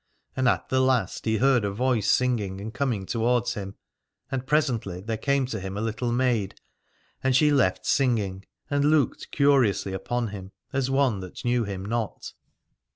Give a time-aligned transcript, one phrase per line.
[0.35, 3.75] And at the last he heard a voice singing and coming towards him:
[4.31, 6.55] and presently there came to him a little maid.
[7.23, 12.33] And she left singing, and looked curiously upon him, as one that knew him not.